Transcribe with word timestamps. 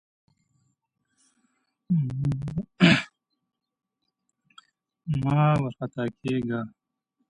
مه 5.21 5.43
وارخطا 5.59 6.03
کېږه! 6.19 6.59